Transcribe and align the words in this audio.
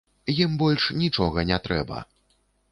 Ім 0.45 0.55
больш 0.61 0.87
нічога 1.03 1.45
не 1.53 1.61
трэба. 1.69 1.97